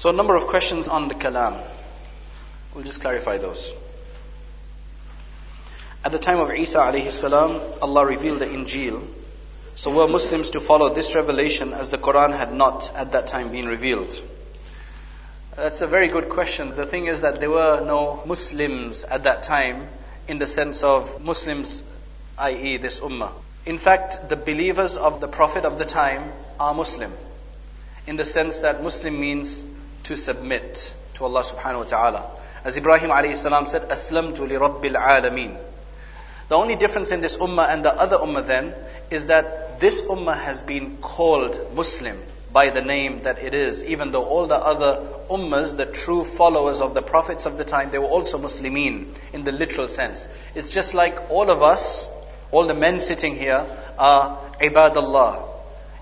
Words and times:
So 0.00 0.08
a 0.08 0.14
number 0.14 0.34
of 0.34 0.46
questions 0.46 0.88
on 0.88 1.08
the 1.08 1.14
kalam. 1.14 1.60
We'll 2.74 2.84
just 2.84 3.02
clarify 3.02 3.36
those. 3.36 3.70
At 6.02 6.10
the 6.12 6.18
time 6.18 6.38
of 6.40 6.50
Isa 6.50 6.78
alayhi 6.78 7.12
salam, 7.12 7.60
Allah 7.82 8.06
revealed 8.06 8.38
the 8.38 8.46
Injil. 8.46 9.06
So 9.74 9.94
were 9.94 10.08
Muslims 10.08 10.48
to 10.50 10.60
follow 10.60 10.94
this 10.94 11.14
revelation 11.14 11.74
as 11.74 11.90
the 11.90 11.98
Quran 11.98 12.34
had 12.34 12.54
not 12.54 12.90
at 12.94 13.12
that 13.12 13.26
time 13.26 13.50
been 13.52 13.66
revealed? 13.66 14.18
That's 15.54 15.82
a 15.82 15.86
very 15.86 16.08
good 16.08 16.30
question. 16.30 16.70
The 16.70 16.86
thing 16.86 17.04
is 17.04 17.20
that 17.20 17.38
there 17.38 17.50
were 17.50 17.84
no 17.84 18.22
Muslims 18.24 19.04
at 19.04 19.24
that 19.24 19.42
time 19.42 19.86
in 20.26 20.38
the 20.38 20.46
sense 20.46 20.82
of 20.82 21.22
Muslims, 21.22 21.82
i.e., 22.38 22.78
this 22.78 23.00
ummah. 23.00 23.32
In 23.66 23.76
fact, 23.76 24.30
the 24.30 24.36
believers 24.36 24.96
of 24.96 25.20
the 25.20 25.28
Prophet 25.28 25.66
of 25.66 25.76
the 25.76 25.84
time 25.84 26.32
are 26.58 26.72
Muslim, 26.72 27.12
in 28.06 28.16
the 28.16 28.24
sense 28.24 28.60
that 28.60 28.82
Muslim 28.82 29.20
means 29.20 29.62
to 30.04 30.16
submit 30.16 30.94
to 31.14 31.24
Allah 31.24 31.42
subhanahu 31.42 31.78
wa 31.78 31.84
ta'ala. 31.84 32.30
As 32.64 32.76
Ibrahim 32.76 33.10
alayhi 33.10 33.36
salam 33.36 33.66
said, 33.66 33.88
Aslamtu 33.88 34.48
li 34.48 34.56
rabbil 34.56 34.94
alameen. 34.94 35.56
The 36.48 36.56
only 36.56 36.76
difference 36.76 37.12
in 37.12 37.20
this 37.20 37.38
ummah 37.38 37.68
and 37.68 37.84
the 37.84 37.92
other 37.92 38.16
ummah 38.16 38.44
then 38.44 38.74
is 39.10 39.26
that 39.26 39.80
this 39.80 40.02
ummah 40.02 40.36
has 40.36 40.62
been 40.62 40.96
called 40.98 41.74
Muslim 41.74 42.18
by 42.52 42.70
the 42.70 42.82
name 42.82 43.22
that 43.22 43.38
it 43.42 43.54
is, 43.54 43.84
even 43.84 44.10
though 44.10 44.24
all 44.24 44.46
the 44.46 44.56
other 44.56 45.06
ummahs, 45.30 45.76
the 45.76 45.86
true 45.86 46.24
followers 46.24 46.80
of 46.80 46.94
the 46.94 47.02
prophets 47.02 47.46
of 47.46 47.56
the 47.56 47.64
time, 47.64 47.90
they 47.90 47.98
were 47.98 48.06
also 48.06 48.38
Muslimin 48.38 49.06
in 49.32 49.44
the 49.44 49.52
literal 49.52 49.88
sense. 49.88 50.26
It's 50.54 50.70
just 50.70 50.94
like 50.94 51.30
all 51.30 51.50
of 51.50 51.62
us, 51.62 52.08
all 52.50 52.66
the 52.66 52.74
men 52.74 52.98
sitting 52.98 53.36
here 53.36 53.64
are 53.98 54.38
ibadallah. 54.60 55.49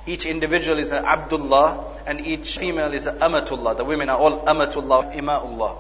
Each 0.09 0.25
individual 0.25 0.79
is 0.79 0.93
an 0.93 1.05
Abdullah 1.05 1.85
and 2.07 2.27
each 2.27 2.57
female 2.57 2.95
is 2.95 3.07
an 3.07 3.23
Amatullah. 3.23 3.75
The 3.75 3.85
women 3.85 4.09
are 4.09 4.17
all 4.17 4.43
Amatullah, 4.49 5.13
Ima'ullah. 5.15 5.77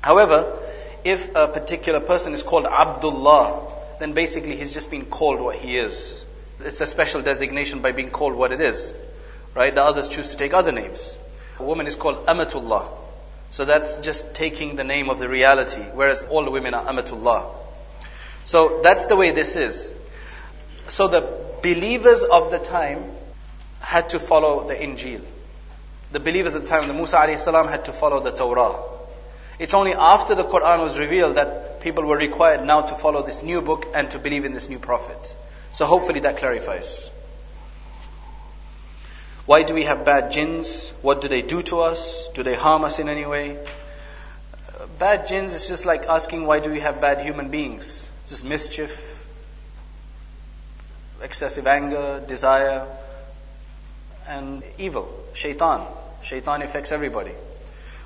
However, 0.00 0.58
if 1.02 1.34
a 1.34 1.48
particular 1.48 1.98
person 1.98 2.34
is 2.34 2.44
called 2.44 2.66
Abdullah, 2.66 3.72
then 3.98 4.12
basically 4.12 4.54
he's 4.54 4.72
just 4.72 4.92
been 4.92 5.06
called 5.06 5.40
what 5.40 5.56
he 5.56 5.76
is. 5.76 6.24
It's 6.60 6.80
a 6.80 6.86
special 6.86 7.20
designation 7.20 7.82
by 7.82 7.90
being 7.90 8.10
called 8.10 8.34
what 8.34 8.52
it 8.52 8.60
is. 8.60 8.94
Right? 9.56 9.74
The 9.74 9.82
others 9.82 10.08
choose 10.08 10.30
to 10.30 10.36
take 10.36 10.54
other 10.54 10.70
names. 10.70 11.16
A 11.58 11.64
woman 11.64 11.88
is 11.88 11.96
called 11.96 12.24
Amatullah. 12.28 12.86
So 13.50 13.64
that's 13.64 13.96
just 13.96 14.36
taking 14.36 14.76
the 14.76 14.84
name 14.84 15.10
of 15.10 15.18
the 15.18 15.28
reality, 15.28 15.82
whereas 15.94 16.22
all 16.22 16.44
the 16.44 16.52
women 16.52 16.74
are 16.74 16.88
Amatullah. 16.88 17.52
So 18.44 18.82
that's 18.84 19.06
the 19.06 19.16
way 19.16 19.32
this 19.32 19.56
is. 19.56 19.92
So 20.86 21.08
the 21.08 21.28
believers 21.60 22.22
of 22.22 22.52
the 22.52 22.60
time 22.60 23.02
had 23.82 24.08
to 24.10 24.18
follow 24.18 24.66
the 24.66 24.74
Injil. 24.74 25.20
The 26.12 26.20
believers 26.20 26.54
at 26.56 26.62
the 26.62 26.68
time, 26.68 26.88
the 26.88 26.94
Musa 26.94 27.16
alayhi 27.16 27.70
had 27.70 27.84
to 27.86 27.92
follow 27.92 28.20
the 28.20 28.30
Torah. 28.30 28.76
It's 29.58 29.74
only 29.74 29.94
after 29.94 30.34
the 30.34 30.44
Quran 30.44 30.80
was 30.80 30.98
revealed 30.98 31.36
that 31.36 31.80
people 31.80 32.04
were 32.04 32.16
required 32.16 32.64
now 32.64 32.82
to 32.82 32.94
follow 32.94 33.22
this 33.22 33.42
new 33.42 33.60
book 33.60 33.86
and 33.94 34.10
to 34.12 34.18
believe 34.18 34.44
in 34.44 34.52
this 34.52 34.68
new 34.68 34.78
prophet. 34.78 35.34
So 35.72 35.84
hopefully 35.84 36.20
that 36.20 36.36
clarifies. 36.36 37.10
Why 39.46 39.62
do 39.62 39.74
we 39.74 39.84
have 39.84 40.04
bad 40.04 40.32
jinns? 40.32 40.90
What 41.02 41.20
do 41.20 41.28
they 41.28 41.42
do 41.42 41.62
to 41.62 41.80
us? 41.80 42.28
Do 42.34 42.42
they 42.42 42.54
harm 42.54 42.84
us 42.84 42.98
in 42.98 43.08
any 43.08 43.26
way? 43.26 43.58
Bad 44.98 45.26
jinns 45.26 45.54
is 45.54 45.66
just 45.68 45.84
like 45.86 46.06
asking 46.06 46.46
why 46.46 46.60
do 46.60 46.70
we 46.70 46.80
have 46.80 47.00
bad 47.00 47.24
human 47.24 47.50
beings? 47.50 48.08
Just 48.28 48.44
mischief, 48.44 49.24
excessive 51.20 51.66
anger, 51.66 52.22
desire, 52.26 52.86
and 54.28 54.62
evil. 54.78 55.08
Shaitan. 55.34 55.86
Shaitan 56.22 56.62
affects 56.62 56.92
everybody. 56.92 57.32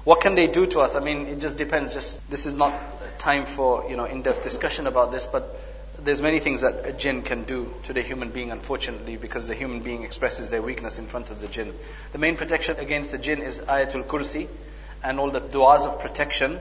What 0.04 0.20
can 0.20 0.34
they 0.34 0.46
do 0.46 0.66
to 0.66 0.80
us? 0.80 0.94
I 0.94 1.00
mean, 1.00 1.26
it 1.26 1.40
just 1.40 1.58
depends. 1.58 1.92
Just 1.92 2.20
this 2.30 2.46
is 2.46 2.54
not 2.54 2.72
time 3.18 3.44
for 3.44 3.88
you 3.90 3.96
know 3.96 4.04
in-depth 4.04 4.44
discussion 4.44 4.86
about 4.86 5.10
this, 5.10 5.26
but 5.26 5.58
there's 5.98 6.22
many 6.22 6.38
things 6.38 6.60
that 6.60 6.86
a 6.86 6.92
jinn 6.92 7.22
can 7.22 7.44
do 7.44 7.72
to 7.84 7.92
the 7.92 8.02
human 8.02 8.30
being, 8.30 8.52
unfortunately, 8.52 9.16
because 9.16 9.48
the 9.48 9.54
human 9.54 9.80
being 9.80 10.04
expresses 10.04 10.50
their 10.50 10.62
weakness 10.62 10.98
in 10.98 11.06
front 11.06 11.30
of 11.30 11.40
the 11.40 11.48
jinn. 11.48 11.74
The 12.12 12.18
main 12.18 12.36
protection 12.36 12.76
against 12.78 13.12
the 13.12 13.18
jinn 13.18 13.42
is 13.42 13.60
Ayatul 13.60 14.04
Kursi 14.04 14.48
and 15.02 15.18
all 15.18 15.30
the 15.30 15.40
du'as 15.40 15.86
of 15.86 16.00
protection 16.00 16.60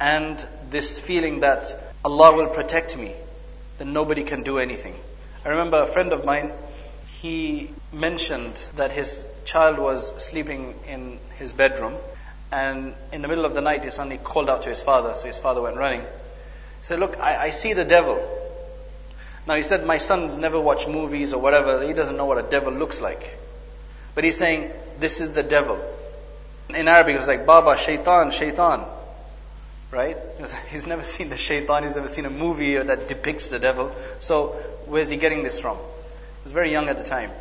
and 0.00 0.44
this 0.70 0.98
feeling 0.98 1.40
that 1.40 1.74
Allah 2.04 2.36
will 2.36 2.48
protect 2.48 2.96
me, 2.96 3.14
then 3.78 3.92
nobody 3.92 4.24
can 4.24 4.42
do 4.42 4.58
anything. 4.58 4.94
I 5.44 5.50
remember 5.50 5.82
a 5.82 5.86
friend 5.86 6.12
of 6.12 6.24
mine, 6.24 6.52
he 7.22 7.70
mentioned 7.92 8.54
that 8.76 8.90
his 8.92 9.24
child 9.44 9.78
was 9.78 10.12
sleeping 10.22 10.74
in 10.86 11.18
his 11.38 11.52
bedroom 11.52 11.94
and 12.52 12.94
in 13.12 13.22
the 13.22 13.28
middle 13.28 13.44
of 13.44 13.54
the 13.54 13.60
night 13.60 13.84
he 13.84 13.90
suddenly 13.90 14.18
called 14.18 14.48
out 14.48 14.62
to 14.62 14.68
his 14.68 14.82
father, 14.82 15.14
so 15.16 15.26
his 15.26 15.38
father 15.38 15.62
went 15.62 15.76
running. 15.76 16.00
He 16.00 16.82
said, 16.82 17.00
Look, 17.00 17.18
I, 17.18 17.46
I 17.46 17.50
see 17.50 17.72
the 17.72 17.84
devil. 17.84 18.16
Now 19.46 19.54
he 19.54 19.62
said, 19.62 19.86
My 19.86 19.98
son's 19.98 20.36
never 20.36 20.60
watched 20.60 20.88
movies 20.88 21.32
or 21.32 21.40
whatever, 21.40 21.86
he 21.86 21.92
doesn't 21.92 22.16
know 22.16 22.26
what 22.26 22.38
a 22.38 22.48
devil 22.48 22.72
looks 22.72 23.00
like. 23.00 23.38
But 24.14 24.24
he's 24.24 24.36
saying, 24.36 24.70
This 24.98 25.20
is 25.20 25.32
the 25.32 25.42
devil. 25.42 25.82
In 26.68 26.88
Arabic 26.88 27.16
it's 27.16 27.26
like 27.26 27.46
Baba, 27.46 27.76
Shaitan, 27.76 28.30
Shaitan. 28.30 28.84
Right? 29.90 30.16
He's 30.70 30.86
never 30.88 31.04
seen 31.04 31.28
the 31.28 31.36
shaitan, 31.36 31.84
he's 31.84 31.94
never 31.94 32.08
seen 32.08 32.26
a 32.26 32.30
movie 32.30 32.76
that 32.76 33.06
depicts 33.06 33.50
the 33.50 33.60
devil. 33.60 33.92
So 34.18 34.48
where's 34.86 35.08
he 35.08 35.16
getting 35.16 35.44
this 35.44 35.60
from? 35.60 35.78
Was 36.46 36.52
very 36.52 36.70
young 36.70 36.88
at 36.88 36.96
the 36.96 37.02
time. 37.02 37.32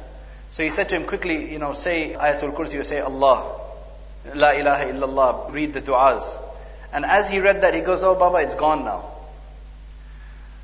So 0.50 0.64
he 0.64 0.72
said 0.72 0.90
to 0.90 0.96
him 0.96 1.06
quickly, 1.06 1.52
you 1.52 1.60
know, 1.60 1.74
say 1.74 2.14
Ayatul 2.14 2.56
Kursi, 2.56 2.84
say 2.84 3.02
Allah. 3.02 3.62
La 4.34 4.50
ilaha 4.50 4.86
illallah, 4.86 5.54
read 5.54 5.76
the 5.76 5.82
du'as. 5.82 6.36
And 6.92 7.06
as 7.06 7.30
he 7.30 7.40
read 7.40 7.62
that, 7.62 7.76
he 7.76 7.82
goes, 7.82 8.04
Oh 8.04 8.16
Baba, 8.16 8.38
it's 8.38 8.56
gone 8.56 8.84
now. 8.84 9.06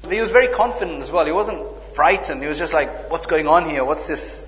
He 0.09 0.19
was 0.19 0.31
very 0.31 0.47
confident 0.47 1.01
as 1.01 1.11
well. 1.11 1.23
He 1.27 1.31
wasn't 1.31 1.83
frightened. 1.93 2.41
He 2.41 2.47
was 2.47 2.57
just 2.57 2.73
like, 2.73 3.11
what's 3.11 3.27
going 3.27 3.47
on 3.47 3.69
here? 3.69 3.85
What's 3.85 4.07
this? 4.07 4.43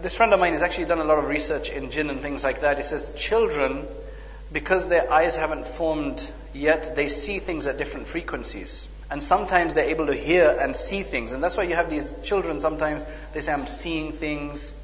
This 0.00 0.14
friend 0.16 0.32
of 0.32 0.38
mine 0.38 0.52
has 0.52 0.62
actually 0.62 0.84
done 0.84 1.00
a 1.00 1.04
lot 1.04 1.18
of 1.18 1.24
research 1.24 1.70
in 1.70 1.90
jinn 1.90 2.10
and 2.10 2.20
things 2.20 2.44
like 2.44 2.60
that. 2.60 2.76
He 2.76 2.84
says 2.84 3.10
children, 3.16 3.84
because 4.52 4.88
their 4.88 5.12
eyes 5.12 5.34
haven't 5.34 5.66
formed 5.66 6.24
yet, 6.52 6.94
they 6.94 7.08
see 7.08 7.40
things 7.40 7.66
at 7.66 7.78
different 7.78 8.06
frequencies. 8.06 8.86
And 9.10 9.22
sometimes 9.22 9.74
they're 9.74 9.90
able 9.90 10.06
to 10.06 10.14
hear 10.14 10.56
and 10.58 10.74
see 10.74 11.02
things. 11.02 11.32
And 11.32 11.42
that's 11.42 11.56
why 11.56 11.64
you 11.64 11.74
have 11.74 11.90
these 11.90 12.14
children 12.22 12.60
sometimes, 12.60 13.04
they 13.32 13.40
say, 13.40 13.52
I'm 13.52 13.66
seeing 13.66 14.12
things. 14.12 14.74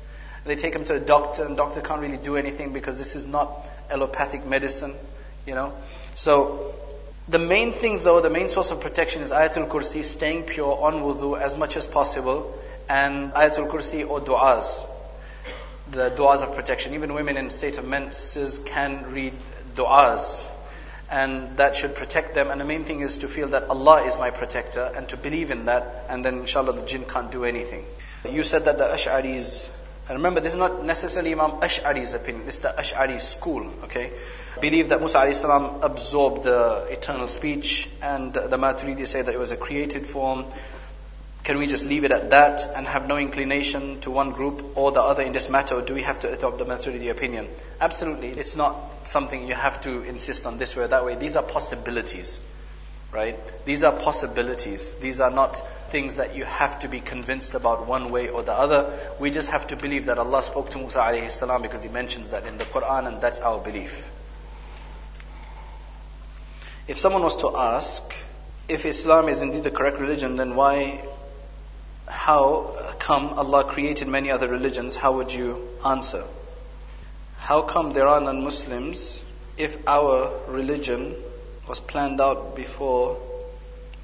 They 0.44 0.56
take 0.56 0.72
them 0.72 0.84
to 0.86 0.94
a 0.94 1.00
doctor, 1.00 1.44
and 1.44 1.56
doctor 1.56 1.80
can't 1.80 2.00
really 2.00 2.16
do 2.16 2.36
anything 2.36 2.72
because 2.72 2.98
this 2.98 3.14
is 3.14 3.26
not 3.26 3.66
allopathic 3.90 4.46
medicine, 4.46 4.94
you 5.46 5.54
know. 5.54 5.74
So 6.14 6.74
the 7.28 7.38
main 7.38 7.72
thing 7.72 8.02
though, 8.02 8.20
the 8.20 8.30
main 8.30 8.48
source 8.48 8.70
of 8.70 8.80
protection 8.80 9.22
is 9.22 9.32
Ayatul 9.32 9.68
Kursi, 9.68 10.04
staying 10.04 10.44
pure 10.44 10.82
on 10.82 10.94
wudu 11.02 11.38
as 11.38 11.56
much 11.56 11.76
as 11.76 11.86
possible, 11.86 12.58
and 12.88 13.32
Ayatul 13.32 13.70
Kursi 13.70 14.08
or 14.08 14.20
du'as. 14.20 14.86
The 15.90 16.10
du'as 16.10 16.42
of 16.42 16.54
protection. 16.54 16.94
Even 16.94 17.14
women 17.14 17.36
in 17.36 17.50
state 17.50 17.78
of 17.78 17.84
menses 17.84 18.58
can 18.58 19.12
read 19.12 19.34
du'as. 19.74 20.44
And 21.10 21.56
that 21.56 21.74
should 21.74 21.96
protect 21.96 22.34
them. 22.34 22.50
And 22.50 22.60
the 22.60 22.64
main 22.64 22.84
thing 22.84 23.00
is 23.00 23.18
to 23.18 23.28
feel 23.28 23.48
that 23.48 23.64
Allah 23.64 24.04
is 24.04 24.16
my 24.16 24.30
protector 24.30 24.92
and 24.94 25.08
to 25.08 25.16
believe 25.16 25.50
in 25.50 25.64
that. 25.64 26.06
And 26.08 26.24
then 26.24 26.38
inshallah 26.38 26.72
the 26.74 26.86
jinn 26.86 27.04
can't 27.04 27.32
do 27.32 27.44
anything. 27.44 27.84
You 28.28 28.44
said 28.44 28.66
that 28.66 28.78
the 28.78 28.84
Ash'aris 28.84 29.70
and 30.10 30.18
remember, 30.18 30.40
this 30.40 30.54
is 30.54 30.58
not 30.58 30.84
necessarily 30.84 31.30
Imam 31.30 31.60
Ash'ari's 31.60 32.14
opinion, 32.14 32.44
this 32.44 32.56
is 32.56 32.62
the 32.62 32.74
Ash'ari 32.76 33.20
school, 33.20 33.64
okay? 33.84 34.10
Believe 34.60 34.88
that 34.88 34.98
Musa 34.98 35.32
salam 35.34 35.84
absorbed 35.84 36.42
the 36.42 36.88
eternal 36.90 37.28
speech, 37.28 37.88
and 38.02 38.34
the 38.34 38.58
Maturidi 38.58 39.06
say 39.06 39.22
that 39.22 39.32
it 39.32 39.38
was 39.38 39.52
a 39.52 39.56
created 39.56 40.04
form. 40.04 40.46
Can 41.50 41.58
we 41.58 41.66
just 41.66 41.84
leave 41.88 42.04
it 42.04 42.12
at 42.12 42.30
that 42.30 42.64
and 42.76 42.86
have 42.86 43.08
no 43.08 43.16
inclination 43.16 44.00
to 44.02 44.12
one 44.12 44.30
group 44.30 44.76
or 44.76 44.92
the 44.92 45.02
other 45.02 45.24
in 45.24 45.32
this 45.32 45.50
matter, 45.50 45.74
or 45.74 45.82
do 45.82 45.94
we 45.94 46.02
have 46.02 46.20
to 46.20 46.32
adopt 46.32 46.58
the 46.58 46.64
Maturidi 46.64 47.10
opinion? 47.10 47.48
Absolutely, 47.80 48.28
it's 48.28 48.54
not 48.54 48.76
something 49.02 49.48
you 49.48 49.54
have 49.54 49.80
to 49.80 50.02
insist 50.02 50.46
on 50.46 50.58
this 50.58 50.76
way 50.76 50.84
or 50.84 50.86
that 50.86 51.04
way. 51.04 51.16
These 51.16 51.34
are 51.34 51.42
possibilities 51.42 52.38
right? 53.12 53.36
These 53.64 53.82
are 53.82 53.90
possibilities. 53.90 54.94
These 54.94 55.20
are 55.20 55.32
not 55.32 55.56
things 55.90 56.18
that 56.18 56.36
you 56.36 56.44
have 56.44 56.78
to 56.78 56.88
be 56.88 57.00
convinced 57.00 57.54
about 57.54 57.88
one 57.88 58.12
way 58.12 58.28
or 58.28 58.44
the 58.44 58.52
other. 58.52 58.96
We 59.18 59.32
just 59.32 59.50
have 59.50 59.66
to 59.66 59.76
believe 59.76 60.06
that 60.06 60.18
Allah 60.18 60.44
spoke 60.44 60.70
to 60.70 60.78
Musa 60.78 61.00
alayhi 61.00 61.62
because 61.62 61.82
He 61.82 61.88
mentions 61.88 62.30
that 62.30 62.46
in 62.46 62.58
the 62.58 62.64
Quran 62.64 63.08
and 63.08 63.20
that's 63.20 63.40
our 63.40 63.58
belief. 63.58 64.08
If 66.86 66.98
someone 66.98 67.24
was 67.24 67.38
to 67.38 67.56
ask, 67.56 68.04
if 68.68 68.86
Islam 68.86 69.28
is 69.28 69.42
indeed 69.42 69.64
the 69.64 69.72
correct 69.72 69.98
religion, 69.98 70.36
then 70.36 70.54
why, 70.54 71.02
how 72.20 72.76
come 72.98 73.28
Allah 73.42 73.64
created 73.64 74.06
many 74.06 74.30
other 74.30 74.46
religions? 74.46 74.94
How 74.94 75.12
would 75.12 75.32
you 75.32 75.66
answer? 75.86 76.22
How 77.38 77.62
come 77.62 77.94
there 77.94 78.06
are 78.06 78.20
non-Muslims 78.20 79.22
if 79.56 79.78
our 79.88 80.30
religion 80.46 81.14
was 81.66 81.80
planned 81.80 82.20
out 82.20 82.56
before 82.56 83.16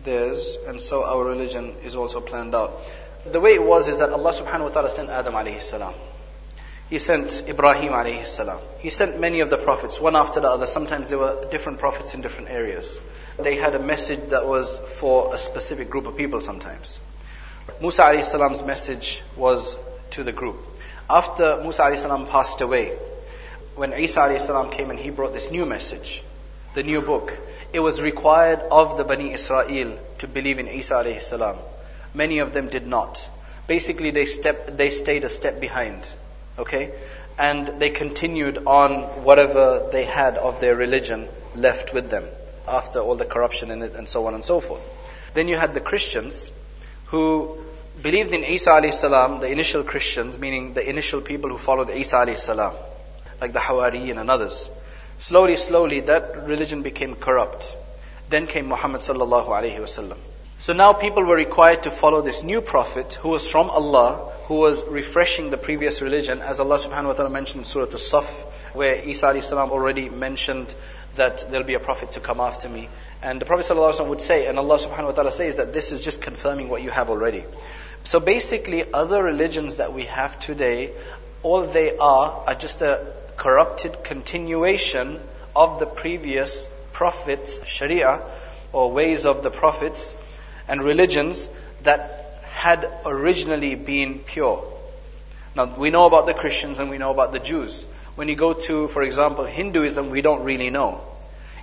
theirs, 0.02 0.56
and 0.66 0.80
so 0.80 1.04
our 1.04 1.26
religion 1.26 1.74
is 1.84 1.94
also 1.94 2.22
planned 2.22 2.54
out. 2.54 2.80
The 3.30 3.38
way 3.38 3.52
it 3.52 3.62
was 3.62 3.86
is 3.88 3.98
that 3.98 4.08
Allah 4.08 4.32
subhanahu 4.32 4.68
wa 4.68 4.70
ta'ala 4.70 4.88
sent 4.88 5.10
Adam 5.10 5.34
alayhi 5.34 5.60
salam. 5.60 5.92
He 6.88 6.98
sent 6.98 7.42
Ibrahim 7.46 7.92
alayhi 7.92 8.24
salam. 8.24 8.62
He 8.78 8.88
sent 8.88 9.20
many 9.20 9.40
of 9.40 9.50
the 9.50 9.58
prophets, 9.58 10.00
one 10.00 10.16
after 10.16 10.40
the 10.40 10.48
other. 10.48 10.64
Sometimes 10.64 11.10
there 11.10 11.18
were 11.18 11.34
different 11.50 11.80
prophets 11.80 12.14
in 12.14 12.22
different 12.22 12.48
areas. 12.48 12.98
They 13.38 13.56
had 13.56 13.74
a 13.74 13.82
message 13.92 14.30
that 14.30 14.46
was 14.46 14.78
for 14.78 15.34
a 15.34 15.38
specific 15.38 15.90
group 15.90 16.06
of 16.06 16.16
people 16.16 16.40
sometimes. 16.40 16.98
Musa 17.80 18.04
alayhi 18.04 18.24
salam's 18.24 18.62
message 18.62 19.22
was 19.36 19.76
to 20.10 20.24
the 20.24 20.32
group. 20.32 20.56
After 21.10 21.60
Musa 21.62 21.82
alayhi 21.82 22.28
passed 22.28 22.60
away, 22.60 22.92
when 23.74 23.92
Isa 23.92 24.20
alayhi 24.20 24.72
came 24.72 24.90
and 24.90 24.98
he 24.98 25.10
brought 25.10 25.34
this 25.34 25.50
new 25.50 25.66
message, 25.66 26.22
the 26.74 26.82
new 26.82 27.02
book, 27.02 27.38
it 27.72 27.80
was 27.80 28.02
required 28.02 28.60
of 28.70 28.96
the 28.96 29.04
Bani 29.04 29.32
Israel 29.32 29.98
to 30.18 30.26
believe 30.26 30.58
in 30.58 30.68
Isa 30.68 30.94
alayhi. 30.94 31.58
Many 32.14 32.38
of 32.38 32.52
them 32.52 32.68
did 32.68 32.86
not. 32.86 33.28
Basically, 33.66 34.10
they 34.10 34.26
step, 34.26 34.76
they 34.76 34.90
stayed 34.90 35.24
a 35.24 35.28
step 35.28 35.60
behind. 35.60 36.10
Okay? 36.58 36.92
And 37.38 37.66
they 37.66 37.90
continued 37.90 38.58
on 38.66 39.02
whatever 39.24 39.88
they 39.92 40.04
had 40.04 40.38
of 40.38 40.60
their 40.60 40.74
religion 40.74 41.28
left 41.54 41.92
with 41.92 42.08
them 42.08 42.24
after 42.66 43.00
all 43.00 43.16
the 43.16 43.26
corruption 43.26 43.70
in 43.70 43.82
it 43.82 43.94
and 43.94 44.08
so 44.08 44.26
on 44.26 44.34
and 44.34 44.44
so 44.44 44.60
forth. 44.60 44.88
Then 45.34 45.48
you 45.48 45.56
had 45.56 45.74
the 45.74 45.80
Christians 45.80 46.50
who 47.06 47.58
believed 48.03 48.32
in 48.32 48.44
Isa 48.44 48.70
alayhi 48.70 49.41
the 49.41 49.50
initial 49.50 49.82
Christians, 49.82 50.38
meaning 50.38 50.75
the 50.75 50.88
initial 50.88 51.20
people 51.20 51.50
who 51.50 51.58
followed 51.58 51.91
Isa 51.91 52.17
alayhi 52.17 52.75
like 53.41 53.53
the 53.53 53.58
Hawariyin 53.58 54.19
and 54.19 54.31
others. 54.31 54.70
Slowly, 55.19 55.56
slowly, 55.56 56.00
that 56.00 56.47
religion 56.47 56.82
became 56.82 57.14
corrupt. 57.14 57.75
Then 58.29 58.47
came 58.47 58.67
Muhammad 58.67 59.00
sallallahu 59.00 59.47
alayhi 59.47 59.79
wasallam. 59.79 60.19
So 60.58 60.73
now 60.73 60.94
people 60.94 61.23
were 61.23 61.37
required 61.37 61.82
to 61.82 61.91
follow 61.91 62.23
this 62.23 62.43
new 62.43 62.61
prophet 62.61 63.14
who 63.14 63.29
was 63.29 63.49
from 63.49 63.69
Allah, 63.69 64.32
who 64.44 64.55
was 64.55 64.85
refreshing 64.87 65.50
the 65.50 65.59
previous 65.59 66.00
religion, 66.00 66.41
as 66.41 66.61
Allah 66.61 66.79
subhanahu 66.79 67.09
wa 67.09 67.12
ta'ala 67.12 67.31
mentioned 67.31 67.61
in 67.61 67.64
Surah 67.64 67.93
As-Saf, 67.93 68.25
where 68.75 68.94
Isa 68.94 69.26
alayhi 69.26 69.44
salam 69.44 69.70
already 69.70 70.09
mentioned 70.09 70.75
that 71.17 71.50
there'll 71.50 71.67
be 71.67 71.75
a 71.75 71.81
prophet 71.81 72.12
to 72.12 72.20
come 72.20 72.41
after 72.41 72.69
me. 72.69 72.88
And 73.26 73.40
the 73.40 73.44
Prophet 73.44 73.67
ﷺ 73.67 74.06
would 74.06 74.20
say, 74.20 74.46
and 74.46 74.56
Allah 74.56 74.78
subhanahu 74.78 75.06
wa 75.06 75.11
ta'ala 75.11 75.32
says 75.32 75.56
that 75.56 75.73
this 75.73 75.90
is 75.90 76.05
just 76.05 76.23
confirming 76.23 76.69
what 76.69 76.81
you 76.81 76.90
have 76.90 77.11
already. 77.11 77.43
So 78.05 78.20
basically, 78.20 78.84
other 78.94 79.20
religions 79.20 79.78
that 79.78 79.93
we 79.93 80.05
have 80.05 80.38
today, 80.38 80.93
all 81.43 81.62
they 81.62 81.96
are 81.96 82.44
are 82.46 82.55
just 82.55 82.82
a 82.82 83.05
corrupted 83.37 84.05
continuation 84.05 85.19
of 85.56 85.81
the 85.81 85.87
previous 85.87 86.69
prophets, 86.93 87.58
Sharia, 87.67 88.23
or 88.73 88.93
ways 88.93 89.26
of 89.26 89.43
the 89.43 89.50
prophets, 89.50 90.14
and 90.69 90.81
religions 90.81 91.49
that 91.82 92.44
had 92.52 92.88
originally 93.05 93.75
been 93.75 94.20
pure. 94.20 94.64
Now, 95.56 95.64
we 95.64 95.90
know 95.90 96.06
about 96.06 96.26
the 96.26 96.34
Christians 96.34 96.78
and 96.78 96.90
we 96.90 96.99
know 96.99 97.11
about 97.11 97.32
the 97.32 97.40
Jews. 97.40 97.88
When 98.14 98.28
you 98.28 98.37
go 98.37 98.52
to, 98.52 98.87
for 98.87 99.02
example, 99.02 99.46
Hinduism, 99.46 100.11
we 100.11 100.20
don't 100.20 100.44
really 100.44 100.70
know. 100.70 101.00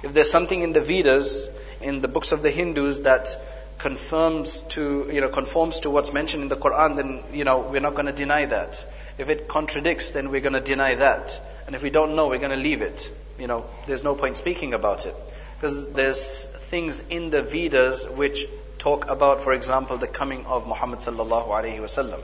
If 0.03 0.13
there's 0.13 0.29
something 0.29 0.61
in 0.61 0.73
the 0.73 0.81
Vedas, 0.81 1.47
in 1.81 2.01
the 2.01 2.07
books 2.07 2.31
of 2.33 2.41
the 2.41 2.51
Hindus 2.51 3.01
that 3.01 3.38
confirms 3.79 4.61
to, 4.69 5.09
you 5.11 5.21
know, 5.21 5.29
conforms 5.29 5.81
to 5.81 5.89
what's 5.89 6.13
mentioned 6.13 6.44
in 6.44 6.50
the 6.50 6.57
Quran, 6.57 6.95
then, 6.95 7.23
you 7.33 7.45
know, 7.45 7.59
we're 7.59 7.81
not 7.81 7.95
going 7.95 8.05
to 8.05 8.11
deny 8.11 8.45
that. 8.45 8.85
If 9.17 9.29
it 9.29 9.47
contradicts, 9.47 10.11
then 10.11 10.29
we're 10.29 10.41
going 10.41 10.53
to 10.53 10.61
deny 10.61 10.95
that. 10.95 11.39
And 11.65 11.75
if 11.75 11.83
we 11.83 11.89
don't 11.89 12.15
know, 12.15 12.27
we're 12.29 12.39
going 12.39 12.51
to 12.51 12.63
leave 12.63 12.81
it. 12.81 13.09
You 13.39 13.47
know, 13.47 13.65
there's 13.88 14.03
no 14.03 14.15
point 14.15 14.38
speaking 14.38 14.73
about 14.73 15.05
it. 15.05 15.15
Because 15.55 15.91
there's 15.94 16.45
things 16.45 17.03
in 17.09 17.29
the 17.29 17.41
Vedas 17.41 18.07
which 18.09 18.45
talk 18.77 19.09
about, 19.09 19.41
for 19.41 19.53
example, 19.53 19.97
the 19.97 20.07
coming 20.07 20.45
of 20.45 20.67
Muhammad 20.67 21.00
sallallahu 21.00 21.47
alaihi 21.47 21.79
wasallam. 21.79 22.19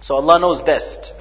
So 0.00 0.14
Allah 0.14 0.38
knows 0.38 0.62
best 0.62 1.12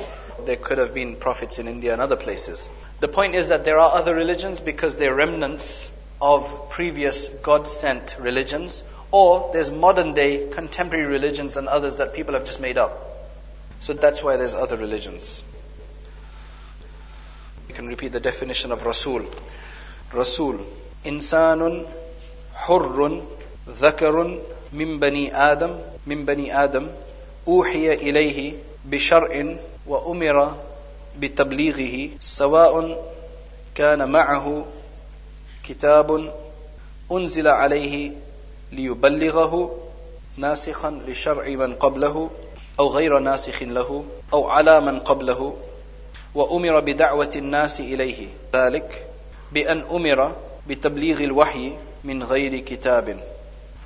There 0.45 0.57
could 0.57 0.79
have 0.79 0.95
been 0.95 1.17
prophets 1.17 1.59
in 1.59 1.69
India 1.69 1.93
and 1.93 2.03
other 2.03 2.17
places. 2.17 2.69
The 3.01 3.09
point 3.09 3.35
is 3.35 3.49
that 3.49 3.65
there 3.65 3.79
are 3.79 3.95
other 3.95 4.15
religions 4.15 4.61
because 4.61 4.97
they're 4.97 5.15
remnants 5.15 5.91
of 6.21 6.71
previous 6.71 7.29
God 7.29 7.69
sent 7.69 8.17
religions, 8.19 8.85
or 9.11 9.51
there's 9.53 9.71
modern 9.71 10.15
day 10.15 10.49
contemporary 10.51 11.07
religions 11.07 11.57
and 11.57 11.69
others 11.69 11.99
that 11.99 12.15
people 12.15 12.35
have 12.35 12.45
just 12.45 12.61
made 12.61 12.79
up. 12.79 12.93
So 13.81 13.93
that's 13.93 14.23
why 14.23 14.37
there's 14.37 14.55
other 14.55 14.77
religions. 14.77 15.43
You 17.69 17.75
can 17.75 17.87
repeat 17.89 18.13
the 18.13 18.21
definition 18.21 18.73
of 18.73 18.85
Rasul. 18.85 19.25
Rasul. 20.13 20.61
Insanun 21.05 21.87
hurrun 22.55 23.27
ذكر 23.69 24.41
من 24.73 24.99
بني 25.01 25.35
آدم 25.53 25.79
من 26.07 26.25
بني 26.25 26.65
آدم 26.65 26.89
أوحي 27.49 27.93
إليه 27.93 28.53
بشرع 28.85 29.57
وأمر 29.90 30.56
بتبليغه 31.20 32.10
سواء 32.20 33.06
كان 33.76 34.10
معه 34.12 34.66
كتاب 35.64 36.34
أنزل 37.12 37.48
عليه 37.48 38.12
ليبلغه 38.72 39.80
ناسخا 40.38 41.02
لشرع 41.08 41.48
من 41.50 41.74
قبله 41.76 42.30
أو 42.80 42.88
غير 42.88 43.20
ناسخ 43.20 43.64
له 43.64 44.06
أو 44.34 44.50
على 44.50 44.80
من 44.82 45.00
قبله 45.00 45.56
وأمر 46.36 46.80
بدعوة 46.80 47.32
الناس 47.36 47.80
إليه. 47.80 48.28
ذلك 48.54 49.08
بأن 49.52 49.84
أمر 49.92 50.36
بتبليغ 50.68 51.24
الوحي 51.24 51.74
من 52.04 52.24
غير 52.24 52.60
كتاب. 52.60 53.20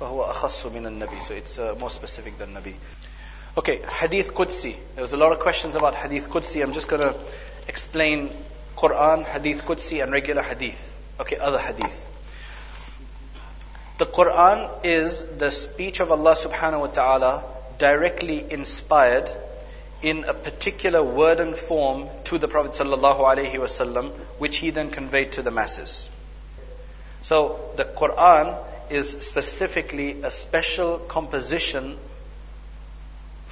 فهو 0.00 0.22
أخص 0.22 0.66
من 0.66 0.86
النبي. 0.86 1.20
So 1.20 1.32
it's 1.34 1.58
uh, 1.58 1.74
more 1.80 1.90
specific 1.90 2.38
than 2.38 2.54
Nabi. 2.54 2.74
Okay 3.56 3.80
Hadith 4.00 4.34
Qudsi. 4.34 4.76
There 4.94 5.02
was 5.02 5.12
a 5.12 5.16
lot 5.16 5.32
of 5.32 5.40
questions 5.40 5.74
about 5.74 5.94
Hadith 5.94 6.28
Qudsi. 6.28 6.62
I'm 6.62 6.72
just 6.72 6.88
going 6.88 7.02
to 7.02 7.14
explain 7.68 8.30
Quran 8.76 9.24
Hadith 9.24 9.64
Qudsi 9.64 10.02
and 10.02 10.12
regular 10.12 10.42
Hadith. 10.42 10.80
Okay 11.20 11.36
other 11.36 11.58
Hadith. 11.58 12.06
The 13.98 14.06
Quran 14.06 14.84
is 14.84 15.24
the 15.24 15.50
speech 15.50 16.00
of 16.00 16.10
Allah 16.10 16.34
subhanahu 16.34 16.80
wa 16.80 16.86
ta'ala 16.88 17.44
directly 17.78 18.44
inspired 18.50 19.30
in 20.02 20.24
a 20.24 20.34
particular 20.34 21.02
word 21.02 21.38
and 21.40 21.54
form 21.54 22.08
to 22.24 22.38
the 22.38 22.48
Prophet 22.48 22.72
sallallahu 22.72 23.20
alaihi 23.20 23.54
wasallam, 23.54 24.10
which 24.38 24.56
he 24.56 24.70
then 24.70 24.90
conveyed 24.90 25.32
to 25.32 25.42
the 25.42 25.50
masses. 25.50 26.10
So 27.22 27.72
the 27.76 27.84
Quran 27.84 28.58
is 28.90 29.08
specifically 29.10 30.22
a 30.22 30.30
special 30.30 30.98
composition 30.98 31.96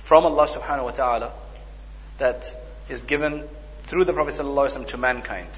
from 0.02 0.26
Allah 0.26 0.48
subhanahu 0.48 0.86
wa 0.86 0.92
ta'ala 0.92 1.32
that 2.18 2.54
is 2.90 3.04
given 3.04 3.44
through 3.84 4.06
the 4.06 4.14
Prophet 4.14 4.34
ﷺ 4.34 4.88
to 4.88 4.98
mankind. 4.98 5.50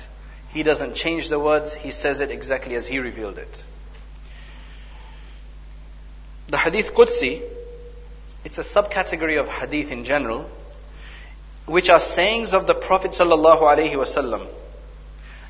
He 0.53 0.63
doesn't 0.63 0.95
change 0.95 1.29
the 1.29 1.39
words, 1.39 1.73
he 1.73 1.91
says 1.91 2.19
it 2.19 2.31
exactly 2.31 2.75
as 2.75 2.87
he 2.87 2.99
revealed 2.99 3.37
it. 3.37 3.63
The 6.47 6.57
Hadith 6.57 6.95
Qudsi, 6.95 7.41
it's 8.43 8.57
a 8.57 8.61
subcategory 8.61 9.39
of 9.39 9.47
Hadith 9.47 9.91
in 9.91 10.03
general, 10.03 10.49
which 11.65 11.89
are 11.89 11.99
sayings 11.99 12.53
of 12.53 12.65
the 12.65 12.73
Prophet 12.73 13.11
ﷺ. 13.11 14.47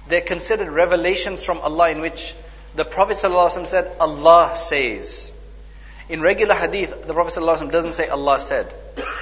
They're 0.09 0.21
considered 0.21 0.69
revelations 0.69 1.43
from 1.43 1.59
Allah 1.59 1.91
in 1.91 2.01
which 2.01 2.35
the 2.75 2.83
Prophet 2.83 3.17
ﷺ 3.17 3.67
said, 3.67 3.95
Allah 3.99 4.53
says. 4.55 5.31
In 6.09 6.21
regular 6.21 6.55
hadith, 6.55 7.05
the 7.07 7.13
Prophet 7.13 7.39
ﷺ 7.39 7.71
doesn't 7.71 7.93
say 7.93 8.07
Allah 8.07 8.39
said. 8.39 8.73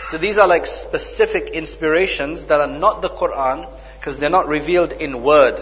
So 0.09 0.19
these 0.19 0.39
are 0.39 0.47
like 0.47 0.67
specific 0.67 1.51
inspirations 1.51 2.47
that 2.47 2.61
are 2.61 2.67
not 2.67 3.03
the 3.03 3.09
Quran, 3.09 3.69
because 3.99 4.21
they're 4.21 4.31
not 4.31 4.49
revealed 4.49 4.93
in 4.93 5.23
word, 5.23 5.61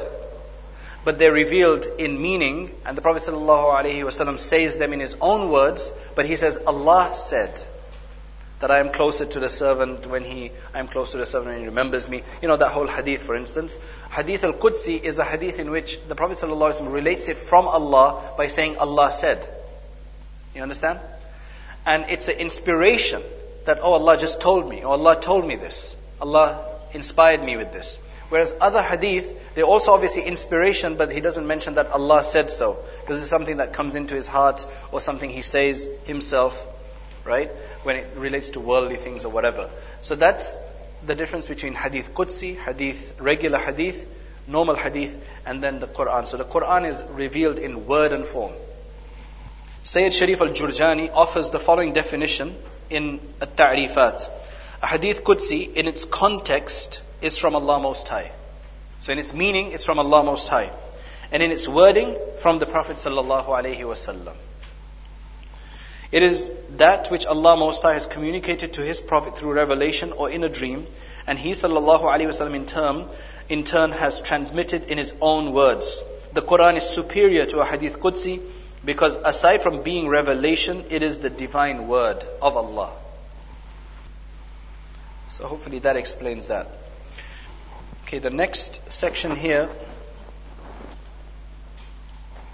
but 1.05 1.19
they're 1.19 1.33
revealed 1.33 1.87
in 1.99 2.21
meaning, 2.21 2.75
and 2.85 2.97
the 2.97 3.03
Prophet 3.03 3.23
ﷺ 3.23 4.39
says 4.39 4.79
them 4.79 4.93
in 4.93 5.01
his 5.01 5.17
own 5.21 5.51
words, 5.51 5.93
but 6.15 6.27
he 6.27 6.37
says, 6.37 6.59
Allah 6.67 7.11
said 7.15 7.59
that 8.61 8.71
I 8.71 8.81
am 8.81 8.91
closer 8.91 9.25
to 9.25 9.41
the 9.41 9.49
servant 9.49 10.07
when 10.07 10.23
he, 10.25 10.51
I 10.75 10.81
am 10.81 10.89
closer 10.89 11.13
to 11.13 11.19
the 11.19 11.27
servant 11.27 11.53
when 11.53 11.61
he 11.61 11.67
remembers 11.67 12.09
me. 12.09 12.23
You 12.43 12.49
know, 12.49 12.57
that 12.57 12.73
whole 12.73 12.87
hadith, 12.87 13.23
for 13.23 13.35
instance. 13.35 13.79
Hadith 14.11 14.45
al-Qudsi 14.45 15.01
is 15.01 15.19
a 15.19 15.25
hadith 15.25 15.59
in 15.59 15.71
which 15.71 15.99
the 16.09 16.15
Prophet 16.15 16.37
ﷺ 16.37 16.93
relates 16.93 17.29
it 17.29 17.39
from 17.39 17.69
Allah 17.69 18.35
by 18.37 18.49
saying, 18.49 18.77
Allah 18.77 19.11
said. 19.11 19.47
You 20.55 20.63
understand? 20.63 20.99
And 21.87 22.05
it's 22.11 22.29
an 22.29 22.37
inspiration 22.37 23.23
that, 23.65 23.79
oh, 23.83 23.93
Allah 23.93 24.17
just 24.17 24.41
told 24.41 24.69
me, 24.69 24.83
or 24.83 24.93
Allah 24.93 25.21
told 25.21 25.47
me 25.47 25.57
this. 25.57 25.97
Allah 26.21 26.65
inspired 26.93 27.43
me 27.43 27.57
with 27.57 27.73
this. 27.73 27.99
Whereas 28.29 28.55
other 28.61 28.83
hadith, 28.83 29.55
they're 29.55 29.65
also 29.65 29.93
obviously 29.93 30.23
inspiration, 30.23 30.97
but 30.97 31.11
he 31.13 31.21
doesn't 31.21 31.47
mention 31.47 31.75
that 31.75 31.91
Allah 31.91 32.23
said 32.23 32.51
so. 32.51 32.79
Because 33.01 33.21
it's 33.21 33.29
something 33.29 33.57
that 33.57 33.73
comes 33.73 33.97
into 33.97 34.15
his 34.15 34.29
heart, 34.29 34.65
or 34.93 35.01
something 35.01 35.31
he 35.31 35.43
says 35.43 35.89
himself, 36.05 36.67
right? 37.25 37.51
when 37.83 37.97
it 37.97 38.07
relates 38.17 38.51
to 38.51 38.61
worldly 38.61 38.97
things 38.97 39.25
or 39.25 39.31
whatever. 39.31 39.71
So 40.03 40.15
that's 40.15 40.57
the 41.07 41.15
difference 41.15 41.47
between 41.47 41.75
hadith 41.75 42.15
Qudsi, 42.15 42.57
hadith, 42.57 43.15
regular 43.21 43.59
hadith, 43.59 44.07
normal 44.47 44.75
hadith, 44.75 45.17
and 45.47 45.63
then 45.63 45.81
the 45.81 45.87
Quran. 45.87 46.27
So 46.27 46.37
the 46.37 46.45
Quran 46.45 46.87
is 46.87 47.03
revealed 47.11 47.59
in 47.59 47.87
word 47.87 48.13
and 48.13 48.27
form. 48.27 48.53
Sayyid 49.83 50.13
Sharif 50.13 50.43
al-Jurjani 50.43 51.11
offers 51.13 51.51
the 51.51 51.59
following 51.59 51.95
definition 51.95 52.55
in 52.91 53.21
At-Ta'rifat. 53.41 54.29
A 54.83 54.87
hadith 54.87 55.25
Qudsi, 55.25 55.73
in 55.73 55.87
its 55.87 56.05
context, 56.05 57.03
is 57.23 57.39
from 57.39 57.55
Allah 57.55 57.81
Most 57.81 58.09
High. 58.09 58.31
So 59.01 59.13
in 59.13 59.19
its 59.19 59.33
meaning, 59.33 59.73
it's 59.73 59.85
from 59.85 59.99
Allah 59.99 60.25
Most 60.25 60.49
High. 60.49 60.71
And 61.33 61.43
in 61.43 61.51
its 61.51 61.69
wording, 61.69 62.17
from 62.39 62.59
the 62.59 62.67
Prophet 62.67 62.97
Sallallahu 62.97 63.47
Alaihi 63.47 63.81
Wasallam. 63.81 64.35
It 66.13 66.25
is 66.25 66.51
that 66.77 67.09
which 67.09 67.25
Allah 67.25 67.57
Most 67.57 67.83
High 67.83 67.93
has 67.93 68.07
communicated 68.07 68.73
to 68.75 68.83
His 68.83 69.01
Prophet 69.01 69.39
through 69.39 69.53
revelation 69.53 70.13
or 70.13 70.29
in 70.29 70.43
a 70.43 70.49
dream, 70.49 70.87
and 71.27 71.39
He 71.39 71.53
Sallallahu 71.53 72.01
Alaihi 72.01 72.27
Wasallam 72.27 72.55
in 72.55 72.67
turn, 72.67 73.07
in 73.49 73.65
turn 73.65 73.93
has 73.93 74.21
transmitted 74.21 74.91
in 74.91 74.99
His 74.99 75.15
own 75.21 75.53
words. 75.53 76.03
The 76.33 76.43
Quran 76.43 76.77
is 76.77 76.89
superior 76.89 77.47
to 77.47 77.61
a 77.61 77.65
Hadith 77.65 78.01
Qudsi 78.01 78.41
because 78.85 79.17
aside 79.17 79.63
from 79.63 79.83
being 79.83 80.09
revelation, 80.09 80.85
it 80.91 81.03
is 81.03 81.19
the 81.19 81.31
divine 81.31 81.87
word 81.87 82.25
of 82.41 82.57
Allah. 82.57 82.91
So 85.31 85.47
hopefully 85.47 85.81
that 85.81 85.97
explains 85.97 86.49
that. 86.49 86.67
Okay, 88.05 88.19
the 88.19 88.31
next 88.31 88.81
section 88.91 89.37
here 89.37 89.69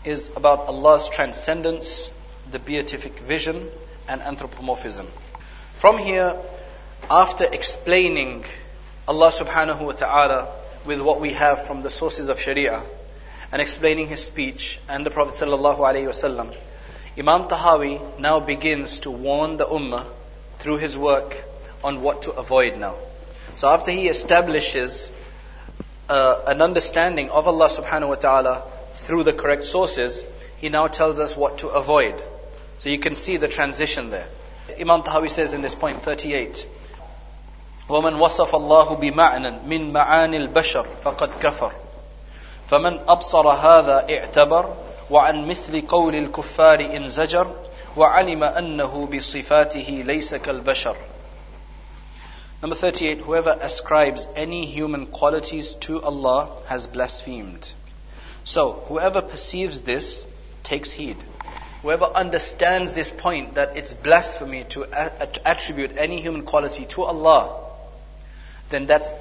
is 0.04 0.30
about 0.36 0.66
Allah's 0.66 1.08
transcendence, 1.08 2.10
the 2.50 2.58
beatific 2.58 3.18
vision, 3.20 3.68
and 4.08 4.20
anthropomorphism. 4.20 5.06
From 5.74 5.98
here, 5.98 6.36
after 7.10 7.44
explaining 7.44 8.44
Allah 9.08 9.28
subhanahu 9.28 9.80
wa 9.80 9.92
ta'ala 9.92 10.48
with 10.84 11.00
what 11.00 11.20
we 11.20 11.32
have 11.32 11.66
from 11.66 11.82
the 11.82 11.90
sources 11.90 12.28
of 12.28 12.40
Sharia 12.40 12.82
and 13.51 13.61
explaining 13.61 14.07
his 14.07 14.23
speech 14.23 14.79
and 14.87 15.05
the 15.05 15.11
Prophet 15.11 15.33
sallallahu 15.33 15.77
alaihi 15.77 16.07
wasallam, 16.07 16.55
Imam 17.17 17.47
Tahawi 17.47 18.19
now 18.19 18.39
begins 18.39 19.01
to 19.01 19.11
warn 19.11 19.57
the 19.57 19.65
ummah 19.65 20.05
through 20.59 20.77
his 20.77 20.97
work 20.97 21.35
on 21.83 22.01
what 22.01 22.21
to 22.23 22.31
avoid 22.31 22.77
now. 22.77 22.95
So 23.55 23.67
after 23.67 23.91
he 23.91 24.07
establishes 24.07 25.11
uh, 26.07 26.41
an 26.47 26.61
understanding 26.61 27.29
of 27.29 27.47
Allah 27.47 27.67
subhanahu 27.67 28.09
wa 28.09 28.15
ta'ala 28.15 28.63
through 28.93 29.23
the 29.23 29.33
correct 29.33 29.65
sources, 29.65 30.23
he 30.57 30.69
now 30.69 30.87
tells 30.87 31.19
us 31.19 31.35
what 31.35 31.59
to 31.59 31.67
avoid. 31.67 32.21
So 32.77 32.89
you 32.89 32.99
can 32.99 33.15
see 33.15 33.37
the 33.37 33.47
transition 33.47 34.09
there. 34.09 34.27
Imam 34.79 35.01
Tahawi 35.01 35.29
says 35.29 35.53
in 35.53 35.61
this 35.61 35.75
point 35.75 36.01
38, 36.01 36.65
ومن 37.89 38.15
وصف 38.15 38.55
الله 38.55 38.95
بمعنى 38.95 39.51
من 39.67 39.91
معاني 39.93 40.37
البشر 40.37 40.85
فقد 41.03 41.29
كفر 41.41 41.71
فمن 42.67 42.99
أبصر 43.07 43.49
هذا 43.49 44.05
اعتبر 44.09 44.75
وعن 45.09 45.47
مثل 45.47 45.87
قول 45.87 46.15
الكفار 46.15 46.79
إن 46.79 47.09
زجر 47.09 47.55
وعلم 47.97 48.43
أنه 48.43 49.09
بصفاته 49.13 50.03
ليس 50.05 50.35
كالبشر 50.35 50.95
Number 52.61 52.75
38, 52.75 53.21
whoever 53.21 53.57
ascribes 53.59 54.27
any 54.35 54.67
human 54.67 55.07
qualities 55.07 55.73
to 55.85 55.99
Allah 56.03 56.47
has 56.67 56.85
blasphemed. 56.85 57.67
So, 58.43 58.73
whoever 58.87 59.23
perceives 59.23 59.81
this 59.81 60.27
takes 60.61 60.91
heed. 60.91 61.17
Whoever 61.81 62.05
understands 62.05 62.93
this 62.93 63.09
point 63.09 63.55
that 63.55 63.77
it's 63.77 63.95
blasphemy 63.95 64.65
to 64.69 64.85
attribute 65.43 65.97
any 65.97 66.21
human 66.21 66.43
quality 66.43 66.85
to 66.85 67.03
Allah, 67.05 67.63
then 68.69 68.85
that's 68.85 69.11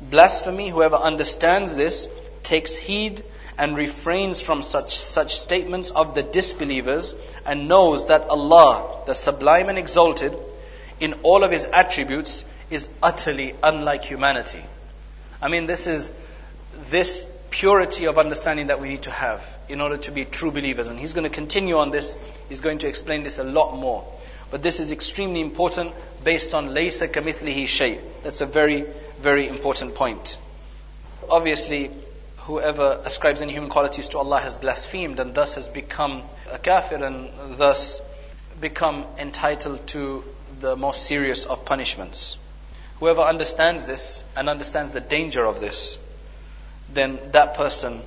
blasphemy. 0.00 0.68
Whoever 0.68 0.96
understands 0.96 1.76
this 1.76 2.08
takes 2.43 2.75
heed 2.75 3.23
and 3.57 3.77
refrains 3.77 4.41
from 4.41 4.63
such, 4.63 4.95
such 4.95 5.35
statements 5.35 5.91
of 5.91 6.15
the 6.15 6.23
disbelievers 6.23 7.13
and 7.45 7.67
knows 7.67 8.07
that 8.07 8.29
Allah, 8.29 9.03
the 9.05 9.13
sublime 9.13 9.69
and 9.69 9.77
exalted, 9.77 10.35
in 10.99 11.13
all 11.23 11.43
of 11.43 11.51
His 11.51 11.65
attributes, 11.65 12.43
is 12.69 12.89
utterly 13.01 13.55
unlike 13.61 14.03
humanity. 14.03 14.63
I 15.41 15.49
mean, 15.49 15.65
this 15.65 15.87
is 15.87 16.11
this 16.89 17.27
purity 17.49 18.05
of 18.05 18.17
understanding 18.17 18.67
that 18.67 18.79
we 18.79 18.87
need 18.89 19.03
to 19.03 19.11
have 19.11 19.47
in 19.69 19.79
order 19.79 19.97
to 19.97 20.11
be 20.11 20.25
true 20.25 20.51
believers. 20.51 20.87
And 20.87 20.99
he's 20.99 21.13
going 21.13 21.29
to 21.29 21.29
continue 21.29 21.77
on 21.77 21.91
this. 21.91 22.15
He's 22.49 22.61
going 22.61 22.79
to 22.79 22.87
explain 22.87 23.23
this 23.23 23.39
a 23.39 23.43
lot 23.43 23.77
more. 23.77 24.05
But 24.49 24.63
this 24.63 24.79
is 24.79 24.91
extremely 24.91 25.41
important 25.41 25.93
based 26.23 26.53
on 26.53 26.69
laysa 26.69 27.07
kamithlihi 27.07 27.67
shay. 27.67 27.99
That's 28.23 28.41
a 28.41 28.45
very, 28.45 28.85
very 29.19 29.47
important 29.47 29.95
point. 29.95 30.37
Obviously, 31.29 31.91
whoever 32.45 33.01
ascribes 33.05 33.41
any 33.41 33.53
human 33.53 33.69
qualities 33.69 34.09
to 34.09 34.17
Allah 34.17 34.39
has 34.39 34.57
blasphemed 34.57 35.19
and 35.19 35.33
thus 35.33 35.55
has 35.55 35.67
become 35.67 36.23
a 36.51 36.57
kafir 36.57 37.03
and 37.03 37.57
thus 37.57 38.01
become 38.59 39.05
entitled 39.17 39.85
to 39.87 40.23
the 40.59 40.75
most 40.75 41.03
serious 41.03 41.45
of 41.45 41.65
punishments. 41.65 42.37
Whoever 42.99 43.21
understands 43.21 43.87
this 43.87 44.23
and 44.35 44.49
understands 44.49 44.91
the 44.93 44.99
danger 44.99 45.45
of 45.45 45.61
this, 45.61 45.97
then 46.93 47.19
that 47.31 47.55
person 47.55 48.01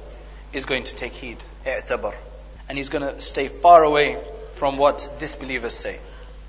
is 0.52 0.66
going 0.66 0.84
to 0.84 0.94
take 0.94 1.12
heed, 1.12 1.38
i'tabar. 1.64 2.14
And 2.68 2.76
he's 2.76 2.88
going 2.90 3.02
to 3.02 3.20
stay 3.20 3.48
far 3.48 3.84
away 3.84 4.18
from 4.54 4.76
what 4.76 5.08
disbelievers 5.18 5.74
say 5.74 5.98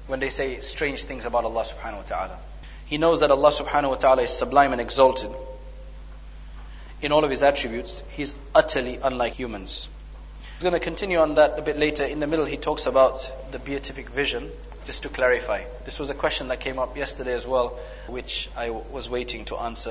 when 0.08 0.20
they 0.20 0.30
say 0.30 0.62
strange 0.62 1.04
things 1.04 1.26
about 1.26 1.46
Allah 1.46 1.64
subhanahu 1.64 1.98
wa 1.98 2.04
ta'ala. 2.04 2.40
He 2.86 2.98
knows 2.98 3.22
that 3.22 3.32
Allah 3.32 3.50
subhanahu 3.50 3.90
wa 3.90 3.96
ta'ala 3.96 4.24
is 4.24 4.32
sublime 4.32 4.72
and 4.72 4.82
exalted. 4.82 5.32
In 7.00 7.12
all 7.12 7.24
of 7.24 7.30
his 7.30 7.44
attributes, 7.44 8.02
he's 8.14 8.34
utterly 8.56 8.98
unlike 9.04 9.34
humans. 9.34 9.88
He's 10.56 10.64
going 10.64 10.74
to 10.74 10.80
continue 10.80 11.20
on 11.20 11.36
that 11.36 11.60
a 11.60 11.62
bit 11.62 11.78
later. 11.78 12.04
In 12.04 12.20
the 12.20 12.26
middle, 12.26 12.46
he 12.46 12.58
talks 12.58 12.88
about 12.88 13.32
the 13.52 13.60
beatific 13.60 14.10
vision, 14.10 14.50
just 14.86 15.04
to 15.04 15.10
clarify. 15.10 15.62
This 15.86 16.00
was 16.00 16.10
a 16.10 16.16
question 16.16 16.48
that 16.48 16.60
came 16.60 16.80
up 16.80 16.98
yesterday 16.98 17.34
as 17.34 17.46
well, 17.46 17.78
which 18.08 18.50
I 18.58 18.72
was 18.72 19.08
waiting 19.08 19.46
to 19.46 19.58
answer. 19.58 19.86